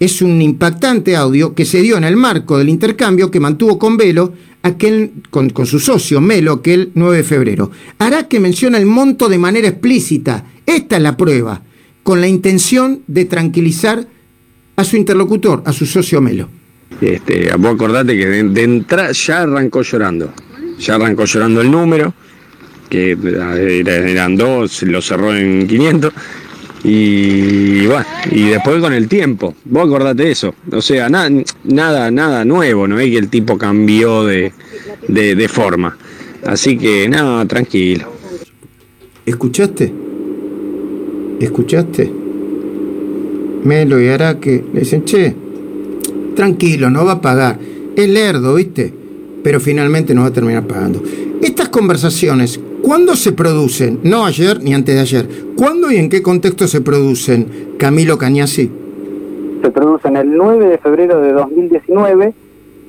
Es 0.00 0.22
un 0.22 0.40
impactante 0.40 1.16
audio 1.16 1.54
que 1.54 1.66
se 1.66 1.82
dio 1.82 1.98
en 1.98 2.04
el 2.04 2.16
marco 2.16 2.56
del 2.56 2.70
intercambio 2.70 3.30
que 3.30 3.38
mantuvo 3.38 3.78
con 3.78 3.98
Velo, 3.98 4.32
aquel, 4.62 5.12
con, 5.28 5.50
con 5.50 5.66
su 5.66 5.80
socio 5.80 6.22
Melo, 6.22 6.52
aquel 6.52 6.92
9 6.94 7.18
de 7.18 7.24
febrero. 7.24 7.70
Araque 7.98 8.40
menciona 8.40 8.78
el 8.78 8.86
monto 8.86 9.28
de 9.28 9.36
manera 9.36 9.68
explícita. 9.68 10.46
Esta 10.64 10.96
es 10.96 11.02
la 11.02 11.18
prueba, 11.18 11.60
con 12.02 12.22
la 12.22 12.26
intención 12.26 13.02
de 13.06 13.26
tranquilizar 13.26 14.06
a 14.76 14.84
su 14.84 14.96
interlocutor, 14.96 15.62
a 15.64 15.72
su 15.72 15.86
socio 15.86 16.20
Melo. 16.20 16.48
Este, 17.00 17.50
vos 17.56 17.74
acordate 17.74 18.16
que 18.16 18.26
de, 18.26 18.62
entrada 18.62 19.12
ya 19.12 19.42
arrancó 19.42 19.82
llorando. 19.82 20.32
Ya 20.78 20.94
arrancó 20.96 21.24
llorando 21.24 21.60
el 21.60 21.70
número, 21.70 22.14
que 22.88 23.16
eran 23.86 24.36
dos, 24.36 24.82
lo 24.82 25.00
cerró 25.00 25.34
en 25.34 25.66
500. 25.66 26.12
Y 26.84 27.86
bueno, 27.86 28.06
y 28.30 28.48
después 28.48 28.80
con 28.80 28.92
el 28.92 29.08
tiempo, 29.08 29.54
vos 29.64 29.86
acordate 29.86 30.30
eso. 30.30 30.54
O 30.70 30.82
sea, 30.82 31.08
nada, 31.08 31.30
nada, 31.64 32.10
nada 32.10 32.44
nuevo, 32.44 32.88
no 32.88 32.98
es 32.98 33.10
que 33.10 33.18
el 33.18 33.28
tipo 33.28 33.56
cambió 33.56 34.24
de, 34.24 34.52
de, 35.08 35.48
forma. 35.48 35.96
Así 36.44 36.76
que 36.76 37.08
nada, 37.08 37.46
tranquilo. 37.46 38.12
¿Escuchaste? 39.24 39.92
¿Escuchaste? 41.40 42.21
Melo 43.64 44.00
y 44.00 44.08
Araque 44.08 44.64
le 44.72 44.80
dicen, 44.80 45.04
che, 45.04 45.34
tranquilo, 46.34 46.90
no 46.90 47.04
va 47.04 47.12
a 47.12 47.20
pagar. 47.20 47.58
Es 47.94 48.08
lerdo, 48.08 48.54
¿viste? 48.54 48.92
Pero 49.42 49.60
finalmente 49.60 50.14
no 50.14 50.22
va 50.22 50.28
a 50.28 50.32
terminar 50.32 50.66
pagando. 50.66 51.02
Estas 51.42 51.68
conversaciones, 51.68 52.60
¿cuándo 52.82 53.14
se 53.16 53.32
producen? 53.32 54.00
No 54.02 54.24
ayer 54.24 54.62
ni 54.62 54.74
antes 54.74 54.94
de 54.94 55.00
ayer. 55.00 55.28
¿Cuándo 55.56 55.90
y 55.90 55.96
en 55.96 56.08
qué 56.08 56.22
contexto 56.22 56.66
se 56.66 56.80
producen, 56.80 57.74
Camilo 57.78 58.18
Cañasi? 58.18 58.70
Se 59.62 59.70
producen 59.70 60.16
el 60.16 60.36
9 60.36 60.68
de 60.68 60.78
febrero 60.78 61.20
de 61.20 61.32
2019, 61.32 62.34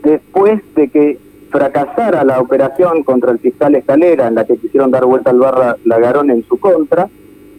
después 0.04 0.62
de 0.76 0.88
que 0.90 1.20
fracasara 1.52 2.24
la 2.24 2.40
operación 2.40 3.04
contra 3.04 3.32
el 3.32 3.38
fiscal 3.38 3.76
Escalera, 3.76 4.28
en 4.28 4.36
la 4.36 4.46
que 4.46 4.58
quisieron 4.58 4.90
dar 4.90 5.06
vuelta 5.06 5.30
al 5.30 5.38
barra 5.38 5.78
Lagarón 5.86 6.32
en 6.32 6.44
su 6.48 6.58
contra, 6.58 7.10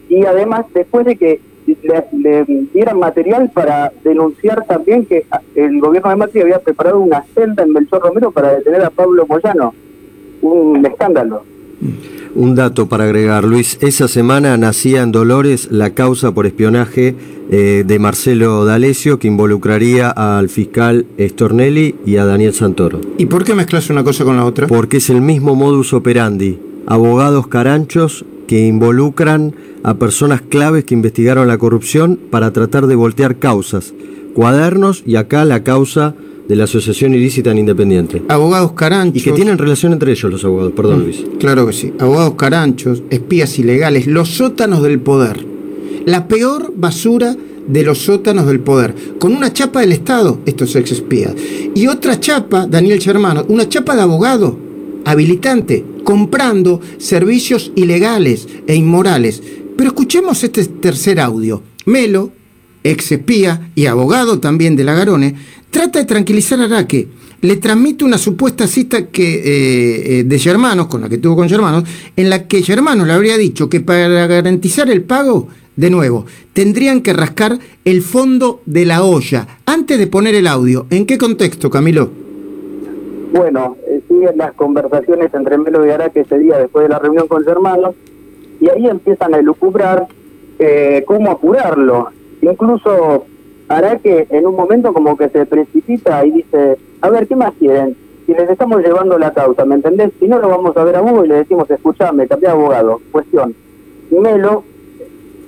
y 0.09 0.25
además 0.25 0.65
después 0.73 1.05
de 1.05 1.15
que 1.15 1.39
le, 1.65 2.45
dieran 2.73 2.99
material 2.99 3.51
para 3.53 3.91
denunciar 4.03 4.65
también 4.65 5.05
que 5.05 5.25
el 5.55 5.79
gobierno 5.79 6.09
de 6.09 6.15
Macri 6.15 6.41
había 6.41 6.59
preparado 6.59 6.99
una 6.99 7.23
celda 7.33 7.63
en 7.63 7.73
Melchor 7.73 8.01
Romero 8.01 8.31
para 8.31 8.53
detener 8.55 8.83
a 8.83 8.89
Pablo 8.89 9.25
Moyano. 9.27 9.73
Un 10.41 10.85
escándalo. 10.85 11.43
Un 12.35 12.53
dato 12.53 12.87
para 12.87 13.05
agregar, 13.05 13.45
Luis. 13.45 13.77
Esa 13.81 14.09
semana 14.09 14.57
nacía 14.57 15.01
en 15.03 15.13
Dolores 15.13 15.69
la 15.71 15.91
causa 15.91 16.33
por 16.33 16.45
espionaje 16.45 17.15
eh, 17.49 17.83
de 17.85 17.99
Marcelo 17.99 18.65
D'Alessio 18.65 19.19
que 19.19 19.27
involucraría 19.27 20.09
al 20.09 20.49
fiscal 20.49 21.05
Stornelli 21.17 21.95
y 22.05 22.17
a 22.17 22.25
Daniel 22.25 22.53
Santoro. 22.53 22.99
¿Y 23.17 23.27
por 23.27 23.45
qué 23.45 23.55
mezclas 23.55 23.89
una 23.89 24.03
cosa 24.03 24.25
con 24.25 24.35
la 24.35 24.43
otra? 24.43 24.67
Porque 24.67 24.97
es 24.97 25.09
el 25.09 25.21
mismo 25.21 25.55
modus 25.55 25.93
operandi. 25.93 26.59
Abogados 26.87 27.47
caranchos 27.47 28.25
que 28.47 28.65
involucran 28.67 29.55
a 29.83 29.95
personas 29.95 30.41
claves 30.41 30.85
que 30.85 30.93
investigaron 30.93 31.47
la 31.47 31.57
corrupción 31.57 32.19
para 32.29 32.51
tratar 32.51 32.87
de 32.87 32.95
voltear 32.95 33.37
causas, 33.37 33.93
cuadernos 34.33 35.03
y 35.05 35.15
acá 35.15 35.45
la 35.45 35.63
causa 35.63 36.15
de 36.47 36.55
la 36.55 36.65
Asociación 36.65 37.13
Ilícita 37.13 37.51
en 37.51 37.59
Independiente. 37.59 38.21
Abogados 38.27 38.73
caranchos. 38.73 39.21
Y 39.21 39.23
que 39.23 39.31
tienen 39.31 39.57
relación 39.57 39.93
entre 39.93 40.11
ellos 40.11 40.31
los 40.31 40.45
abogados, 40.45 40.73
perdón 40.75 40.99
mm, 40.99 41.03
Luis. 41.03 41.25
Claro 41.39 41.65
que 41.65 41.73
sí. 41.73 41.93
Abogados 41.99 42.35
caranchos, 42.35 43.03
espías 43.09 43.57
ilegales, 43.57 44.07
los 44.07 44.29
sótanos 44.29 44.83
del 44.83 44.99
poder. 44.99 45.45
La 46.05 46.27
peor 46.27 46.71
basura 46.75 47.35
de 47.67 47.83
los 47.83 47.99
sótanos 47.99 48.45
del 48.45 48.59
poder. 48.59 48.93
Con 49.19 49.33
una 49.33 49.51
chapa 49.51 49.81
del 49.81 49.91
Estado, 49.91 50.39
estos 50.45 50.75
ex 50.75 50.91
espías. 50.91 51.33
Y 51.73 51.87
otra 51.87 52.19
chapa, 52.19 52.67
Daniel 52.67 53.01
Germano, 53.01 53.45
una 53.47 53.67
chapa 53.67 53.95
de 53.95 54.01
abogado, 54.01 54.57
habilitante, 55.03 55.83
comprando 56.05 56.79
servicios 56.97 57.73
ilegales 57.75 58.47
e 58.65 58.75
inmorales 58.75 59.41
pero 59.75 59.89
escuchemos 59.89 60.43
este 60.43 60.63
tercer 60.65 61.19
audio. 61.19 61.61
Melo, 61.85 62.31
ex 62.83 63.11
espía 63.11 63.71
y 63.75 63.85
abogado 63.85 64.39
también 64.39 64.75
de 64.75 64.83
Lagarone, 64.83 65.35
trata 65.69 65.99
de 65.99 66.05
tranquilizar 66.05 66.59
a 66.61 66.65
Araque. 66.65 67.07
Le 67.41 67.57
transmite 67.57 68.05
una 68.05 68.17
supuesta 68.17 68.67
cita 68.67 69.07
que, 69.07 69.35
eh, 69.35 70.19
eh, 70.19 70.23
de 70.23 70.39
Germanos, 70.39 70.87
con 70.87 71.01
la 71.01 71.09
que 71.09 71.17
tuvo 71.17 71.35
con 71.35 71.49
Germanos, 71.49 71.83
en 72.15 72.29
la 72.29 72.47
que 72.47 72.63
Germanos 72.63 73.05
le 73.05 73.13
habría 73.13 73.37
dicho 73.37 73.69
que 73.69 73.81
para 73.81 74.07
garantizar 74.27 74.89
el 74.89 75.03
pago, 75.03 75.49
de 75.75 75.89
nuevo, 75.89 76.25
tendrían 76.53 77.01
que 77.01 77.11
rascar 77.11 77.59
el 77.83 78.01
fondo 78.01 78.61
de 78.65 78.85
la 78.85 79.03
olla 79.03 79.59
antes 79.65 79.99
de 79.99 80.07
poner 80.07 80.33
el 80.33 80.47
audio. 80.47 80.87
¿En 80.89 81.05
qué 81.05 81.17
contexto, 81.17 81.69
Camilo? 81.69 82.09
Bueno, 83.33 83.75
eh, 83.89 84.01
las 84.35 84.53
conversaciones 84.53 85.33
entre 85.33 85.57
Melo 85.57 85.85
y 85.85 85.89
Araque 85.89 86.21
ese 86.21 86.39
día 86.39 86.57
después 86.57 86.83
de 86.83 86.89
la 86.89 86.99
reunión 86.99 87.27
con 87.27 87.43
Germanos 87.43 87.95
y 88.59 88.69
ahí 88.69 88.87
empiezan 88.87 89.33
a 89.33 89.39
elucubrar 89.39 90.07
eh, 90.59 91.03
cómo 91.05 91.31
apurarlo. 91.31 92.09
Incluso 92.41 93.25
hará 93.67 93.97
que 93.97 94.27
en 94.29 94.45
un 94.45 94.55
momento 94.55 94.93
como 94.93 95.17
que 95.17 95.29
se 95.29 95.45
precipita 95.45 96.25
y 96.25 96.31
dice, 96.31 96.77
a 97.01 97.09
ver, 97.09 97.27
¿qué 97.27 97.35
más 97.35 97.53
quieren? 97.59 97.95
Si 98.25 98.33
les 98.33 98.49
estamos 98.49 98.81
llevando 98.81 99.17
la 99.17 99.33
causa, 99.33 99.65
¿me 99.65 99.75
entendés? 99.75 100.11
Si 100.19 100.27
no, 100.27 100.39
lo 100.39 100.49
vamos 100.49 100.75
a 100.77 100.83
ver 100.83 100.95
a 100.95 101.01
Hugo 101.01 101.25
y 101.25 101.27
le 101.27 101.35
decimos, 101.35 101.69
escuchame, 101.69 102.27
cambié 102.27 102.47
de 102.47 102.53
abogado. 102.53 102.99
Cuestión. 103.11 103.55
Melo, 104.11 104.63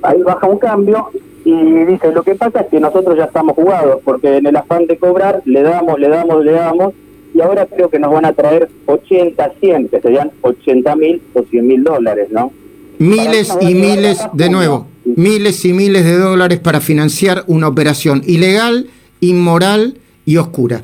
ahí 0.02 0.22
baja 0.22 0.48
un 0.48 0.60
cambio 0.60 1.10
y 1.44 1.86
dice, 1.86 2.12
lo 2.12 2.24
que 2.24 2.36
pasa 2.36 2.62
es 2.62 2.68
que 2.68 2.80
nosotros 2.80 3.18
ya 3.18 3.26
estamos 3.26 3.56
jugados, 3.56 4.02
porque 4.04 4.38
en 4.38 4.46
el 4.46 4.56
afán 4.56 4.86
de 4.86 4.98
cobrar 4.98 5.42
le 5.46 5.64
damos, 5.64 6.00
le 6.00 6.10
damos, 6.10 6.44
le 6.44 6.52
damos, 6.52 6.94
y 7.34 7.42
ahora 7.42 7.66
creo 7.66 7.90
que 7.90 8.00
nos 8.00 8.12
van 8.12 8.26
a 8.26 8.34
traer 8.34 8.70
80, 8.86 9.54
100, 9.60 9.90
que 9.90 10.02
serían 10.02 10.32
80 10.42 10.96
mil 10.96 11.22
o 11.34 11.44
100 11.44 11.68
mil 11.68 11.84
dólares, 11.84 12.30
¿no? 12.32 12.52
miles 13.00 13.58
y 13.62 13.76
miles, 13.76 14.28
de 14.34 14.50
nuevo, 14.50 14.88
miles 15.06 15.64
y 15.66 15.74
miles 15.74 16.06
de 16.06 16.18
dólares 16.18 16.60
para 16.60 16.82
financiar 16.82 17.44
una 17.48 17.68
operación 17.68 18.22
ilegal, 18.26 18.88
inmoral 19.20 19.96
y 20.26 20.38
oscura. 20.38 20.82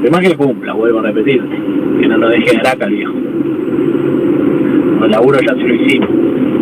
Además 0.00 0.20
que 0.20 0.36
cumpla, 0.36 0.74
vuelvo 0.74 1.00
a 1.00 1.02
repetir, 1.02 1.42
que 2.00 2.06
no 2.06 2.18
lo 2.18 2.28
deje 2.28 2.50
de 2.52 2.58
araca 2.58 2.86
viejo. 2.86 3.12
El 5.02 5.10
laburo 5.10 5.38
ya 5.40 5.54
se 5.54 5.62
lo 5.62 5.74
hicimos. 5.74 6.08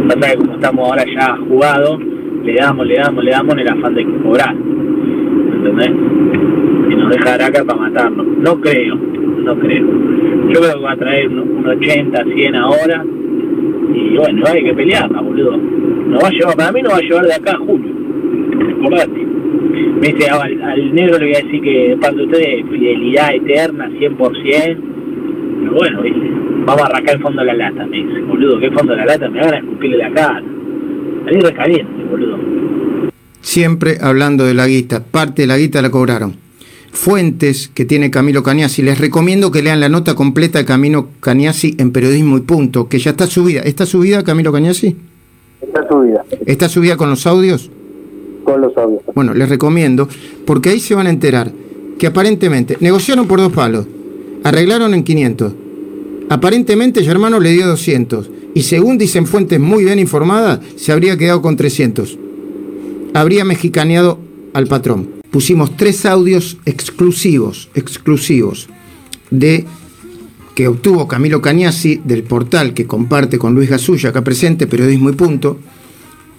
Pasa 0.09 0.31
que 0.31 0.37
como 0.37 0.55
estamos 0.55 0.89
ahora 0.89 1.05
ya 1.07 1.37
jugados, 1.49 2.01
le 2.45 2.55
damos, 2.55 2.87
le 2.87 2.97
damos, 2.97 3.25
le 3.25 3.31
damos 3.31 3.55
en 3.55 3.61
el 3.61 3.69
afán 3.69 3.95
de 3.95 4.05
cobrar. 4.23 4.55
¿Entendés? 4.55 5.91
Y 6.91 6.95
nos 6.95 7.11
deja 7.11 7.35
araca 7.35 7.65
para 7.65 7.81
matarnos. 7.81 8.27
No 8.39 8.61
creo, 8.61 8.99
no 9.45 9.59
creo. 9.59 9.87
Yo 10.49 10.61
creo 10.61 10.75
que 10.75 10.83
va 10.83 10.93
a 10.93 10.97
traer 10.97 11.29
un 11.29 11.67
80, 11.67 12.25
100 12.25 12.55
ahora 12.57 13.05
y 13.95 14.17
bueno, 14.17 14.45
hay 14.47 14.65
que 14.65 14.75
pelearla, 14.75 15.21
boludo. 15.21 15.57
No 15.57 16.19
va 16.19 16.29
a 16.29 16.31
llevar, 16.31 16.57
para 16.57 16.73
mí 16.73 16.83
no 16.83 16.91
va 16.91 16.97
a 16.97 17.01
llevar 17.01 17.27
de 17.27 17.35
acá 17.35 17.53
a 17.53 17.59
junio. 17.59 17.93
Acordate. 18.79 19.27
Me 20.01 20.13
dice, 20.13 20.29
al, 20.29 20.95
negro 20.95 21.19
le 21.19 21.27
voy 21.27 21.35
a 21.35 21.45
decir 21.45 21.63
que 21.63 21.97
parte 22.01 22.17
de 22.17 22.25
ustedes 22.25 22.65
fidelidad 22.71 23.35
eterna, 23.35 23.89
100%. 23.89 24.79
Pero 25.61 25.73
bueno, 25.73 26.03
¿viste? 26.03 26.31
vamos 26.67 26.83
a 26.83 26.87
arrancar 26.87 27.17
el 27.17 27.23
fondo 27.23 27.41
de 27.41 27.47
la 27.47 27.55
lata, 27.55 27.87
me 27.87 27.97
dice. 27.97 28.21
Boludo, 28.23 28.59
¿qué 28.59 28.71
fondo 28.71 28.93
de 28.93 28.99
la 28.99 29.07
lata? 29.07 29.29
Me 29.29 29.41
van 29.41 29.55
a 29.55 29.59
escupirle 29.59 29.99
la 29.99 30.11
cara. 30.11 30.43
Salí 31.25 31.41
recaliente, 31.41 32.05
boludo. 32.11 32.39
Siempre 33.41 33.99
hablando 34.01 34.45
de 34.45 34.55
la 34.55 34.67
guita. 34.67 35.05
Parte 35.05 35.43
de 35.43 35.49
la 35.49 35.57
guita 35.57 35.83
la 35.83 35.91
cobraron. 35.91 36.44
Fuentes 36.95 37.69
que 37.69 37.85
tiene 37.85 38.11
Camilo 38.11 38.43
Cañasi. 38.43 38.81
Les 38.81 38.99
recomiendo 38.99 39.51
que 39.51 39.63
lean 39.63 39.81
la 39.81 39.89
nota 39.89 40.15
completa 40.15 40.59
de 40.59 40.65
Camilo 40.65 41.09
Cañasi 41.21 41.75
en 41.79 41.93
Periodismo 41.93 42.39
y 42.39 42.41
Punto, 42.41 42.89
que 42.89 42.99
ya 42.99 43.11
está 43.11 43.27
subida. 43.27 43.61
¿Está 43.61 43.85
subida, 43.85 44.23
Camilo 44.25 44.53
Cañasi? 44.53 44.97
Está 45.61 45.87
subida. 45.89 46.25
¿Está 46.47 46.69
subida 46.69 46.97
con 46.97 47.11
los 47.11 47.27
audios? 47.27 47.71
Con 48.45 48.61
los 48.61 48.77
audios. 48.77 49.03
Bueno, 49.15 49.35
les 49.35 49.49
recomiendo, 49.49 50.09
porque 50.47 50.71
ahí 50.71 50.81
se 50.81 50.95
van 50.95 51.07
a 51.07 51.11
enterar 51.11 51.53
que 51.99 52.07
aparentemente 52.07 52.77
negociaron 52.81 53.27
por 53.27 53.41
dos 53.41 53.53
palos, 53.53 53.87
arreglaron 54.43 54.95
en 54.95 55.05
500. 55.05 55.53
Aparentemente 56.29 57.05
Germano 57.05 57.41
le 57.41 57.53
dio 57.53 57.67
200 57.67 58.31
y 58.55 58.63
según 58.63 58.99
dicen 58.99 59.27
fuentes 59.27 59.61
muy 59.61 59.85
bien 59.85 59.99
informadas, 59.99 60.61
se 60.77 60.93
habría 60.93 61.19
quedado 61.19 61.43
con 61.43 61.57
300. 61.57 62.19
Habría 63.15 63.45
mexicaneado 63.45 64.19
al 64.53 64.67
patrón. 64.67 65.24
Pusimos 65.35 65.77
tres 65.77 66.07
audios 66.07 66.59
exclusivos, 66.65 67.69
exclusivos, 67.75 68.69
de 69.33 69.65
que 70.55 70.69
obtuvo 70.69 71.09
Camilo 71.09 71.43
Cañasi 71.43 72.01
del 72.05 72.23
portal 72.23 72.73
que 72.73 72.87
comparte 72.87 73.37
con 73.37 73.53
Luis 73.53 73.69
Gasulla, 73.69 74.11
acá 74.11 74.23
presente, 74.23 74.69
Periodismo 74.69 75.11
y 75.11 75.15
Punto, 75.15 75.59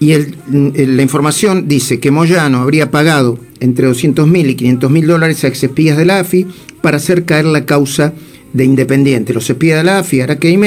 y 0.00 0.14
la 0.46 1.02
información 1.02 1.68
dice 1.68 2.00
que 2.00 2.10
Moyano 2.10 2.60
habría 2.60 2.90
pagado 2.90 3.38
entre 3.60 3.86
200 3.86 4.26
mil 4.26 4.48
y 4.48 4.54
500 4.54 4.90
mil 4.90 5.06
dólares 5.06 5.44
a 5.44 5.48
expías 5.48 5.98
de 5.98 6.06
la 6.06 6.20
AFI 6.20 6.46
para 6.80 6.96
hacer 6.96 7.26
caer 7.26 7.44
la 7.44 7.66
causa 7.66 8.14
de 8.54 8.64
Independiente. 8.64 9.34
Los 9.34 9.50
espías 9.50 9.76
de 9.76 9.84
la 9.84 9.98
AFI, 9.98 10.22
Araque 10.22 10.48
y 10.48 10.58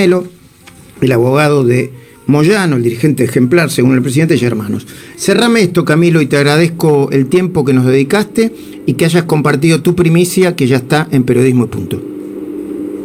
el 1.01 1.11
abogado 1.11 1.63
de 1.63 1.91
Moyano, 2.29 2.75
el 2.75 2.83
dirigente 2.83 3.23
ejemplar, 3.23 3.71
según 3.71 3.95
el 3.95 4.03
presidente 4.03 4.37
Germanos. 4.37 4.85
Cerrame 5.17 5.61
esto, 5.61 5.83
Camilo, 5.83 6.21
y 6.21 6.27
te 6.27 6.37
agradezco 6.37 7.09
el 7.11 7.27
tiempo 7.27 7.65
que 7.65 7.73
nos 7.73 7.85
dedicaste 7.85 8.53
y 8.85 8.93
que 8.93 9.05
hayas 9.05 9.23
compartido 9.23 9.81
tu 9.81 9.95
primicia, 9.95 10.55
que 10.55 10.67
ya 10.67 10.77
está 10.77 11.07
en 11.11 11.23
Periodismo 11.23 11.65
y 11.65 11.67
Punto. 11.67 11.99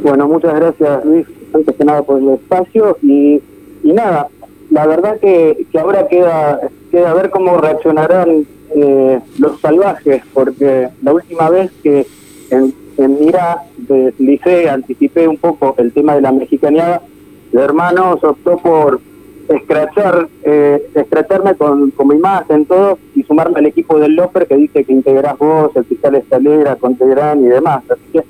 Bueno, 0.03 0.29
muchas 0.29 0.55
gracias, 0.55 1.07
Luis, 1.07 1.27
antes 1.55 1.75
que 1.75 1.85
nada 1.87 2.03
por 2.03 2.21
el 2.21 2.35
espacio. 2.35 2.99
Y, 3.03 3.41
y 3.83 3.93
nada, 3.95 4.29
la 4.71 4.87
verdad 4.87 5.19
que, 5.19 5.67
ahora 5.81 6.07
queda, 6.07 6.61
queda 6.91 7.15
ver 7.15 7.31
cómo 7.31 7.57
reaccionarán 7.57 8.47
eh, 8.77 9.21
los 9.39 9.59
salvajes, 9.59 10.23
porque 10.35 10.89
la 11.03 11.13
última 11.15 11.49
vez 11.49 11.71
que 11.83 12.07
en, 12.51 12.75
en 12.99 13.21
Mira 13.21 13.63
de 13.79 14.69
anticipé 14.69 15.27
un 15.27 15.39
poco 15.39 15.75
el 15.79 15.93
tema 15.93 16.15
de 16.15 16.21
la 16.21 16.31
mexicaneada, 16.31 17.01
de 17.53 17.61
hermanos 17.63 18.23
optó 18.23 18.59
por 18.59 19.01
escrachar, 19.49 20.29
eh, 20.43 20.87
escracharme 20.95 21.55
con, 21.55 21.91
con 21.91 22.09
mi 22.09 22.17
imagen, 22.17 22.67
todo, 22.67 22.99
y 23.15 23.23
sumarme 23.23 23.59
al 23.59 23.67
equipo 23.67 23.99
del 23.99 24.15
Loper 24.15 24.47
que 24.47 24.57
dice 24.57 24.85
que 24.85 24.93
integrás 24.93 25.39
vos, 25.39 25.71
el 25.75 25.85
fiscal 25.85 26.15
Estalera, 26.15 26.77
Contegrán 26.77 27.45
y 27.45 27.49
demás. 27.49 27.83
Así 27.89 28.03
que 28.13 28.25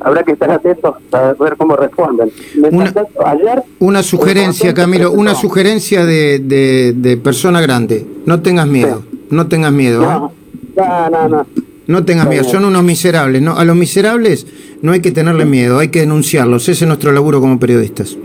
habrá 0.00 0.22
que 0.22 0.32
estar 0.32 0.50
atentos 0.50 0.96
a 1.12 1.32
ver 1.38 1.56
cómo 1.56 1.76
responden. 1.76 2.30
Una, 2.70 2.92
ayer, 3.26 3.62
una 3.78 4.02
sugerencia, 4.02 4.74
Camilo, 4.74 5.12
una 5.12 5.34
sugerencia 5.34 6.04
de, 6.04 6.38
de, 6.38 7.16
persona 7.16 7.60
grande. 7.60 8.06
No 8.26 8.42
tengas 8.42 8.66
miedo, 8.66 9.02
no 9.30 9.48
tengas 9.48 9.72
miedo. 9.72 10.02
No, 10.02 10.32
¿eh? 10.76 10.82
no, 11.10 11.28
no. 11.28 11.46
No 11.86 12.04
tengas 12.04 12.26
miedo, 12.26 12.44
son 12.44 12.64
unos 12.64 12.82
miserables. 12.82 13.42
¿no? 13.42 13.58
A 13.58 13.64
los 13.64 13.76
miserables 13.76 14.46
no 14.80 14.92
hay 14.92 15.00
que 15.00 15.10
tenerle 15.10 15.44
miedo, 15.44 15.78
hay 15.78 15.88
que 15.88 16.00
denunciarlos. 16.00 16.68
Ese 16.68 16.84
es 16.84 16.88
nuestro 16.88 17.12
laburo 17.12 17.40
como 17.40 17.58
periodistas. 17.58 18.16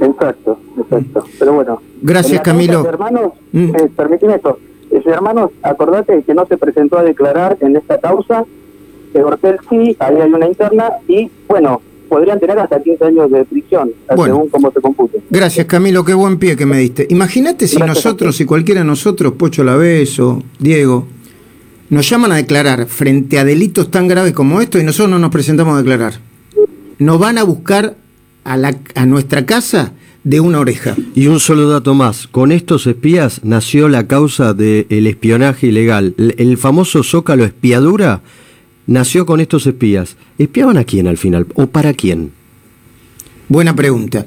Exacto, 0.00 0.51
exacto. 0.98 1.30
Pero 1.38 1.52
bueno. 1.54 1.82
Gracias, 2.02 2.40
Camilo. 2.40 2.84
Hermanos, 2.86 3.32
mm. 3.52 3.74
eh, 3.76 3.90
permíteme 3.96 4.36
esto. 4.36 4.58
hermanos, 4.90 5.50
acordate 5.62 6.22
que 6.22 6.34
no 6.34 6.46
se 6.46 6.56
presentó 6.56 6.98
a 6.98 7.02
declarar 7.02 7.56
en 7.60 7.76
esta 7.76 7.98
causa. 7.98 8.44
Que 9.12 9.22
Hortel 9.22 9.58
sí, 9.68 9.96
ahí 9.98 10.16
hay 10.16 10.32
una 10.32 10.46
interna 10.46 10.90
y, 11.06 11.30
bueno, 11.46 11.82
podrían 12.12 12.38
tener 12.38 12.58
hasta 12.58 12.82
15 12.82 13.04
años 13.06 13.30
de 13.30 13.44
prisión, 13.46 13.90
según 14.08 14.48
cómo 14.50 14.70
se 14.70 14.82
compute. 14.82 15.22
Gracias, 15.30 15.66
Camilo, 15.66 16.04
qué 16.04 16.12
buen 16.12 16.38
pie 16.38 16.56
que 16.56 16.66
me 16.66 16.76
diste. 16.76 17.06
Imagínate 17.08 17.66
si 17.66 17.78
nosotros, 17.78 18.36
si 18.36 18.44
cualquiera 18.44 18.82
de 18.82 18.86
nosotros, 18.86 19.32
Pocho 19.32 19.64
Laveso, 19.64 20.42
Diego, 20.58 21.06
nos 21.88 22.08
llaman 22.08 22.32
a 22.32 22.36
declarar 22.36 22.86
frente 22.86 23.38
a 23.38 23.46
delitos 23.46 23.90
tan 23.90 24.08
graves 24.08 24.34
como 24.34 24.60
estos 24.60 24.80
y 24.82 24.84
nosotros 24.84 25.10
no 25.10 25.18
nos 25.18 25.30
presentamos 25.30 25.74
a 25.74 25.78
declarar. 25.78 26.14
Nos 26.98 27.18
van 27.18 27.38
a 27.38 27.44
buscar 27.44 27.96
a, 28.44 28.56
la, 28.58 28.76
a 28.94 29.06
nuestra 29.06 29.46
casa 29.46 29.92
de 30.24 30.40
una 30.40 30.60
oreja. 30.60 30.96
Y 31.14 31.26
un 31.26 31.40
solo 31.40 31.68
dato 31.68 31.94
más, 31.94 32.26
con 32.26 32.52
estos 32.52 32.86
espías 32.86 33.40
nació 33.44 33.88
la 33.88 34.06
causa 34.06 34.54
del 34.54 35.06
espionaje 35.06 35.68
ilegal. 35.68 36.14
El, 36.16 36.58
famoso 36.58 37.02
Zócalo 37.02 37.44
espiadura 37.44 38.22
nació 38.86 39.26
con 39.26 39.40
estos 39.40 39.66
espías. 39.66 40.16
¿Espiaban 40.38 40.76
a 40.76 40.84
quién 40.84 41.06
al 41.06 41.18
final? 41.18 41.46
¿O 41.54 41.66
para 41.66 41.94
quién? 41.94 42.32
Buena 43.48 43.74
pregunta. 43.74 44.26